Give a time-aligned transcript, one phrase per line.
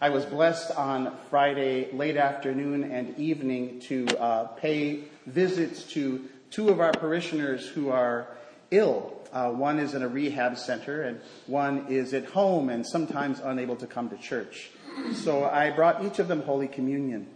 [0.00, 6.68] I was blessed on Friday late afternoon and evening to uh, pay visits to two
[6.68, 8.28] of our parishioners who are
[8.70, 9.12] ill.
[9.32, 13.74] Uh, one is in a rehab center, and one is at home and sometimes unable
[13.74, 14.70] to come to church.
[15.14, 17.26] So I brought each of them Holy Communion.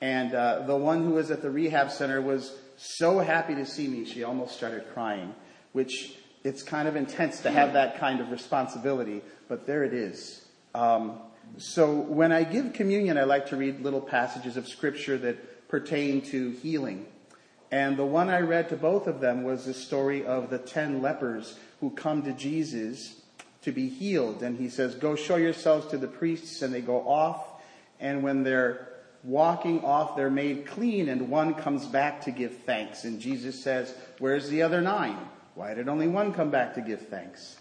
[0.00, 3.86] And uh, the one who was at the rehab center was so happy to see
[3.86, 5.34] me, she almost started crying,
[5.72, 10.46] which it's kind of intense to have that kind of responsibility, but there it is.
[10.74, 11.18] Um,
[11.58, 16.22] so when I give communion, I like to read little passages of scripture that pertain
[16.22, 17.06] to healing.
[17.70, 21.00] And the one I read to both of them was the story of the ten
[21.00, 23.20] lepers who come to Jesus
[23.62, 24.42] to be healed.
[24.42, 27.46] And he says, Go show yourselves to the priests, and they go off.
[28.00, 28.88] And when they're
[29.22, 33.04] walking off, they're made clean, and one comes back to give thanks.
[33.04, 35.18] And Jesus says, Where's the other nine?
[35.54, 37.59] Why did only one come back to give thanks?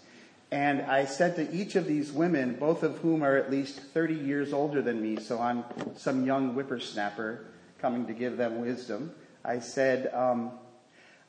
[0.52, 4.16] And I said to each of these women, both of whom are at least 30
[4.16, 5.64] years older than me, so I'm
[5.96, 7.46] some young whippersnapper
[7.80, 9.12] coming to give them wisdom.
[9.46, 10.52] I said, um,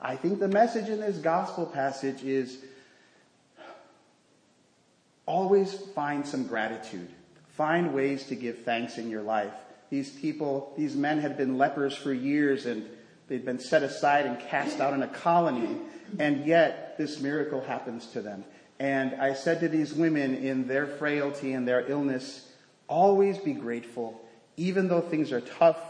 [0.01, 2.65] I think the message in this gospel passage is
[5.27, 7.09] always find some gratitude.
[7.49, 9.53] Find ways to give thanks in your life.
[9.91, 12.87] These people, these men had been lepers for years and
[13.29, 15.77] they'd been set aside and cast out in a colony,
[16.19, 18.45] and yet this miracle happens to them.
[18.79, 22.53] And I said to these women in their frailty and their illness,
[22.89, 24.21] always be grateful.
[24.59, 25.81] Even though things are tough,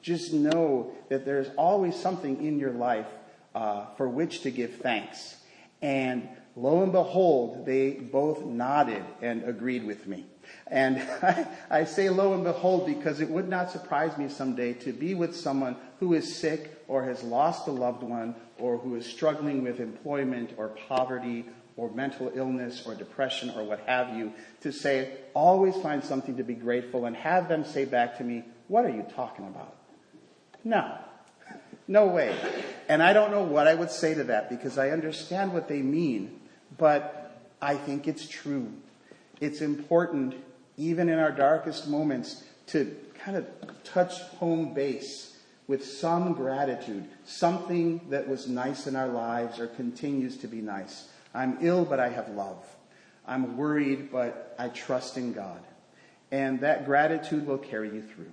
[0.00, 3.08] just know that there's always something in your life
[3.54, 5.36] uh, for which to give thanks.
[5.82, 10.26] And lo and behold, they both nodded and agreed with me.
[10.66, 14.92] And I, I, say lo and behold because it would not surprise me someday to
[14.92, 19.06] be with someone who is sick or has lost a loved one or who is
[19.06, 21.44] struggling with employment or poverty
[21.76, 26.44] or mental illness or depression or what have you, to say, always find something to
[26.44, 29.74] be grateful and have them say back to me, what are you talking about?
[30.62, 30.98] No.
[31.86, 32.34] No way.
[32.88, 35.82] And I don't know what I would say to that because I understand what they
[35.82, 36.40] mean,
[36.78, 38.72] but I think it's true.
[39.40, 40.34] It's important,
[40.76, 43.46] even in our darkest moments, to kind of
[43.84, 45.36] touch home base
[45.66, 51.08] with some gratitude, something that was nice in our lives or continues to be nice.
[51.34, 52.64] I'm ill, but I have love.
[53.26, 55.60] I'm worried, but I trust in God.
[56.30, 58.30] And that gratitude will carry you through.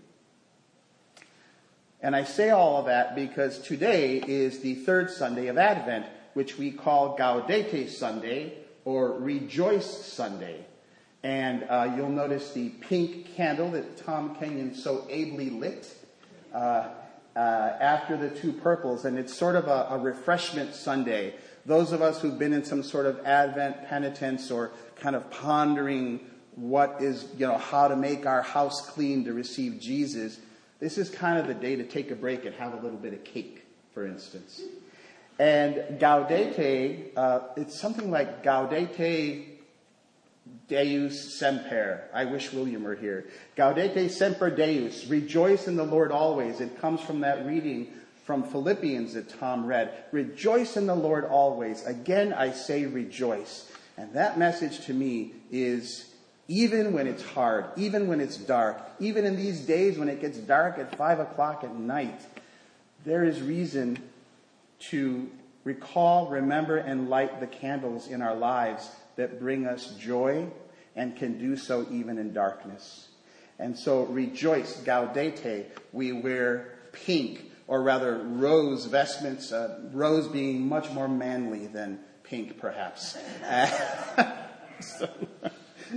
[2.02, 6.58] And I say all of that because today is the third Sunday of Advent, which
[6.58, 8.54] we call Gaudete Sunday
[8.86, 10.66] or Rejoice Sunday.
[11.24, 15.94] And uh, you'll notice the pink candle that Tom Kenyon so ably lit
[16.54, 16.90] uh,
[17.36, 19.06] uh, after the two purples.
[19.06, 22.84] And it's sort of a, a refreshment Sunday those of us who've been in some
[22.84, 26.20] sort of Advent penitence or kind of pondering
[26.56, 30.40] what is, you know, how to make our house clean to receive Jesus,
[30.80, 33.14] this is kind of the day to take a break and have a little bit
[33.14, 34.62] of cake, for instance.
[35.42, 39.44] And Gaudete, uh, it's something like Gaudete
[40.68, 42.04] Deus Semper.
[42.14, 43.26] I wish William were here.
[43.58, 45.08] Gaudete Semper Deus.
[45.08, 46.62] Rejoice in the Lord always.
[46.62, 47.88] It comes from that reading
[48.24, 49.92] from Philippians that Tom read.
[50.12, 51.84] Rejoice in the Lord always.
[51.88, 53.72] Again, I say rejoice.
[53.98, 56.14] And that message to me is
[56.50, 60.38] even when it's hard, even when it's dark, even in these days when it gets
[60.38, 62.22] dark at five o'clock at night,
[63.06, 63.98] there is reason
[64.90, 65.30] to
[65.64, 70.48] recall, remember, and light the candles in our lives that bring us joy
[70.96, 73.10] and can do so even in darkness.
[73.60, 75.66] And so rejoice, gaudete.
[75.94, 82.58] We wear pink or rather rose vestments, uh, rose being much more manly than pink,
[82.58, 83.18] perhaps,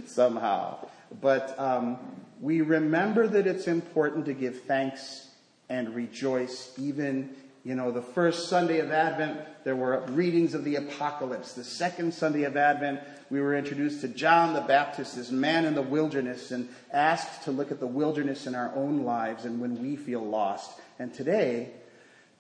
[0.06, 0.87] somehow.
[1.21, 1.99] But um,
[2.41, 5.28] we remember that it's important to give thanks
[5.69, 10.76] and rejoice even you know, the first Sunday of Advent, there were readings of the
[10.76, 11.54] Apocalypse.
[11.54, 15.74] The second Sunday of Advent, we were introduced to John the Baptist, this man in
[15.74, 19.80] the wilderness, and asked to look at the wilderness in our own lives and when
[19.80, 20.78] we feel lost.
[20.98, 21.71] And today,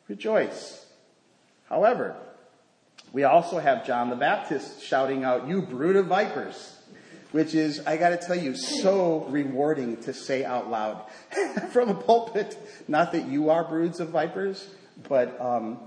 [0.08, 0.84] rejoice.
[1.70, 2.14] However,
[3.14, 6.76] we also have John the Baptist shouting out, You brood of vipers,
[7.32, 11.00] which is, I gotta tell you, so rewarding to say out loud
[11.70, 12.58] from a pulpit.
[12.88, 14.68] Not that you are broods of vipers,
[15.08, 15.78] but um,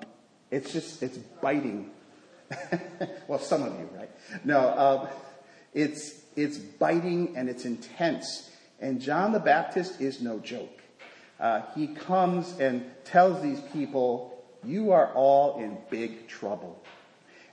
[0.52, 1.92] it's just, it's biting.
[3.28, 4.10] well, some of you, right?
[4.44, 5.08] No, um,
[5.74, 8.50] it's, it's biting and it's intense.
[8.80, 10.78] And John the Baptist is no joke
[11.40, 16.84] uh, he comes and tells these people, You are all in big trouble.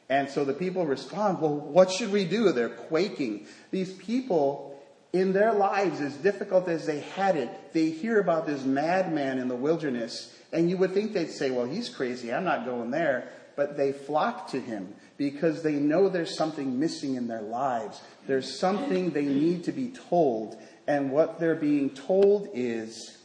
[0.08, 2.52] And so the people respond, Well, what should we do?
[2.52, 3.46] They're quaking.
[3.70, 4.73] These people
[5.14, 9.46] in their lives, as difficult as they had it, they hear about this madman in
[9.46, 13.30] the wilderness, and you would think they'd say, Well, he's crazy, I'm not going there.
[13.56, 18.02] But they flock to him because they know there's something missing in their lives.
[18.26, 20.60] There's something they need to be told.
[20.88, 23.16] And what they're being told is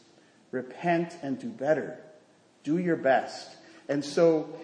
[0.51, 1.97] repent and do better.
[2.63, 3.57] Do your best.
[3.87, 4.55] And so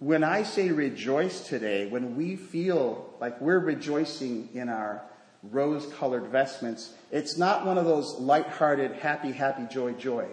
[0.00, 5.04] when I say rejoice today, when we feel like we're rejoicing in our
[5.42, 10.26] rose colored vestments, it's not one of those light-hearted, happy, happy, joy, joy.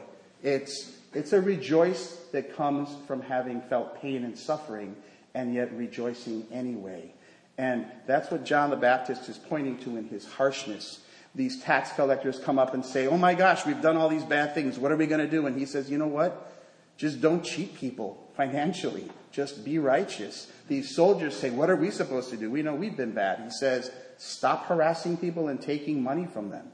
[0.43, 4.95] It's, it's a rejoice that comes from having felt pain and suffering
[5.33, 7.11] and yet rejoicing anyway.
[7.57, 10.99] And that's what John the Baptist is pointing to in his harshness.
[11.33, 14.53] These tax collectors come up and say, Oh my gosh, we've done all these bad
[14.53, 14.79] things.
[14.79, 15.45] What are we going to do?
[15.47, 16.51] And he says, You know what?
[16.97, 19.09] Just don't cheat people financially.
[19.31, 20.51] Just be righteous.
[20.67, 22.49] These soldiers say, What are we supposed to do?
[22.49, 23.41] We know we've been bad.
[23.43, 26.67] He says, Stop harassing people and taking money from them.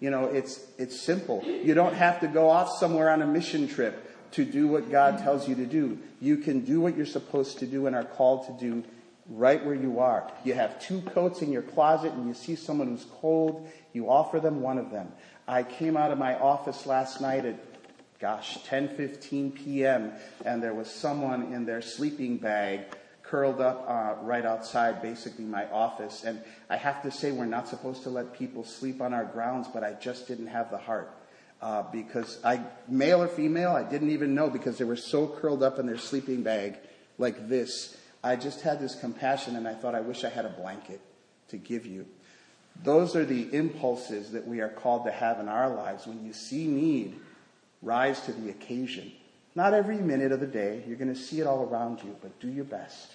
[0.00, 1.42] You know, it's, it's simple.
[1.44, 5.18] You don't have to go off somewhere on a mission trip to do what God
[5.18, 5.98] tells you to do.
[6.20, 8.84] You can do what you're supposed to do and are called to do
[9.28, 10.30] right where you are.
[10.44, 14.40] You have two coats in your closet and you see someone who's cold, you offer
[14.40, 15.12] them one of them.
[15.46, 17.67] I came out of my office last night at
[18.20, 20.12] gosh, 10:15 p.m.
[20.44, 22.80] and there was someone in their sleeping bag
[23.22, 26.24] curled up uh, right outside basically my office.
[26.24, 29.68] And I have to say we're not supposed to let people sleep on our grounds
[29.72, 31.14] but I just didn't have the heart
[31.60, 35.62] uh, because I male or female I didn't even know because they were so curled
[35.62, 36.78] up in their sleeping bag
[37.18, 37.96] like this.
[38.24, 41.00] I just had this compassion and I thought I wish I had a blanket
[41.48, 42.06] to give you.
[42.82, 46.06] Those are the impulses that we are called to have in our lives.
[46.06, 47.18] When you see need
[47.82, 49.12] Rise to the occasion.
[49.54, 50.82] Not every minute of the day.
[50.86, 53.12] You're going to see it all around you, but do your best.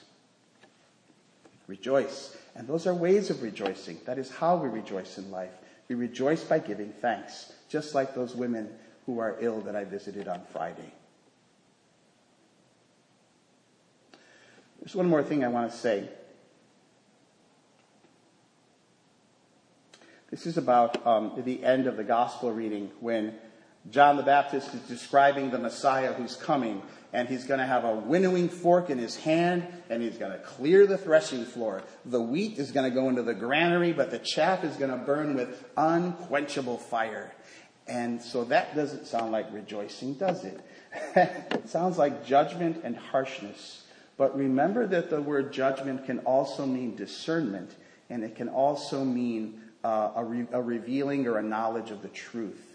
[1.68, 2.36] Rejoice.
[2.56, 4.00] And those are ways of rejoicing.
[4.06, 5.52] That is how we rejoice in life.
[5.88, 8.70] We rejoice by giving thanks, just like those women
[9.06, 10.94] who are ill that I visited on Friday.
[14.80, 16.10] There's one more thing I want to say.
[20.30, 23.36] This is about um, the end of the gospel reading when
[23.92, 26.82] John the Baptist is describing the Messiah who's coming,
[27.12, 30.38] and he's going to have a winnowing fork in his hand, and he's going to
[30.40, 31.84] clear the threshing floor.
[32.06, 34.98] The wheat is going to go into the granary, but the chaff is going to
[34.98, 37.34] burn with unquenchable fire.
[37.86, 40.62] And so that doesn't sound like rejoicing, does it?
[41.16, 43.84] it sounds like judgment and harshness.
[44.16, 47.76] But remember that the word judgment can also mean discernment,
[48.10, 52.08] and it can also mean uh, a, re- a revealing or a knowledge of the
[52.08, 52.73] truth.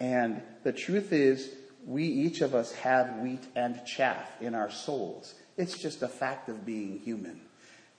[0.00, 1.50] And the truth is,
[1.86, 5.34] we each of us have wheat and chaff in our souls.
[5.56, 7.40] It's just a fact of being human.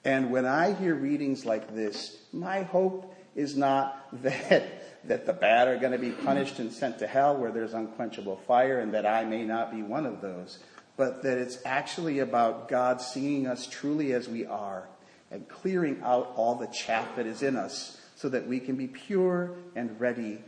[0.06, 5.68] And when I hear readings like this, my hope is not that, that the bad
[5.68, 9.06] are going to be punished and sent to hell where there's unquenchable fire and that
[9.06, 10.60] I may not be one of those,
[10.96, 14.88] but that it's actually about God seeing us truly as we are
[15.32, 18.88] and clearing out all the chaff that is in us so that we can be
[18.88, 20.40] pure and ready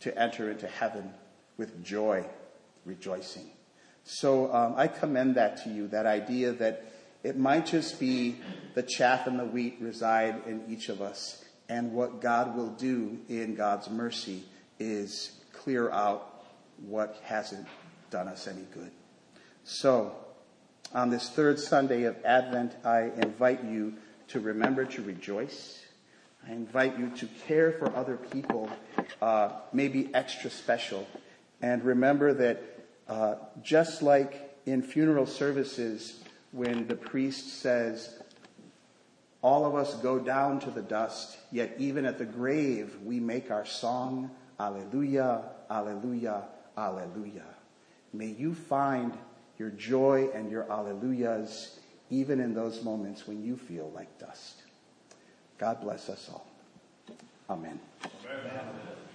[0.00, 1.12] to enter into heaven
[1.56, 2.24] with joy,
[2.84, 3.50] rejoicing.
[4.04, 6.84] So um, I commend that to you, that idea that
[7.24, 8.36] it might just be
[8.74, 11.44] the chaff and the wheat reside in each of us.
[11.68, 14.44] And what God will do in God's mercy
[14.78, 16.44] is clear out
[16.86, 17.66] what hasn't
[18.10, 18.92] done us any good.
[19.64, 20.14] So,
[20.94, 23.94] on this third Sunday of Advent, I invite you
[24.28, 25.82] to remember to rejoice
[26.48, 28.70] I invite you to care for other people,
[29.20, 31.06] uh, maybe extra special.
[31.60, 32.62] And remember that
[33.08, 36.22] uh, just like in funeral services,
[36.52, 38.22] when the priest says,
[39.42, 43.50] All of us go down to the dust, yet even at the grave we make
[43.50, 46.44] our song, Alleluia, Alleluia,
[46.78, 47.44] Alleluia.
[48.12, 49.16] May you find
[49.58, 54.62] your joy and your Alleluias even in those moments when you feel like dust.
[55.58, 56.46] God bless us all.
[57.48, 57.78] Amen.
[58.04, 59.05] Amen.